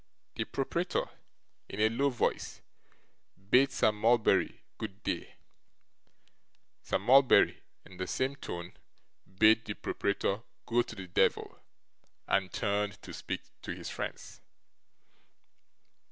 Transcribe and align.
The 0.33 0.45
proprietor, 0.45 1.05
in 1.69 1.79
a 1.79 1.89
low 1.91 2.09
voice, 2.09 2.59
bade 3.51 3.71
Sir 3.71 3.91
Mulberry 3.91 4.63
good 4.79 5.03
day. 5.03 5.35
Sir 6.81 6.97
Mulberry, 6.97 7.61
in 7.85 7.97
the 7.97 8.07
same 8.07 8.35
tone, 8.35 8.71
bade 9.37 9.63
the 9.63 9.75
proprietor 9.75 10.41
go 10.65 10.81
to 10.81 10.95
the 10.95 11.05
devil, 11.07 11.55
and 12.27 12.51
turned 12.51 12.99
to 13.03 13.13
speak 13.13 13.43
with 13.67 13.77
his 13.77 13.91
friends. 13.91 14.41